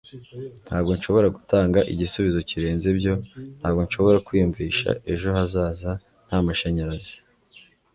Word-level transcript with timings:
Ntabwo 0.67 0.91
nshobora 0.97 1.27
gutanga 1.37 1.79
igisubizo 1.93 2.39
kirenze 2.49 2.85
ibyo. 2.93 3.13
Ntabwo 3.59 3.81
nshobora 3.87 4.23
kwiyumvisha 4.25 4.89
ejo 5.11 5.27
hazaza 5.37 5.91
nta 6.27 6.37
mashanyarazi. 6.47 7.15